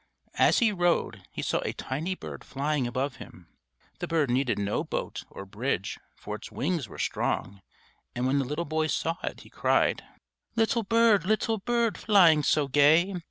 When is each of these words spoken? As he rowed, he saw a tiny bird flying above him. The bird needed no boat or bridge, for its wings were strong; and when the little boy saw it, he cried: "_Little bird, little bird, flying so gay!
As 0.39 0.57
he 0.57 0.71
rowed, 0.71 1.27
he 1.31 1.43
saw 1.43 1.59
a 1.59 1.73
tiny 1.73 2.15
bird 2.15 2.43
flying 2.43 2.87
above 2.87 3.17
him. 3.17 3.49
The 3.99 4.07
bird 4.07 4.31
needed 4.31 4.57
no 4.57 4.83
boat 4.83 5.25
or 5.29 5.45
bridge, 5.45 5.99
for 6.15 6.37
its 6.37 6.51
wings 6.51 6.87
were 6.89 6.97
strong; 6.97 7.61
and 8.15 8.25
when 8.25 8.39
the 8.39 8.45
little 8.45 8.65
boy 8.65 8.87
saw 8.87 9.17
it, 9.23 9.41
he 9.41 9.49
cried: 9.51 10.03
"_Little 10.57 10.89
bird, 10.89 11.23
little 11.25 11.59
bird, 11.59 11.99
flying 11.99 12.41
so 12.41 12.67
gay! 12.67 13.13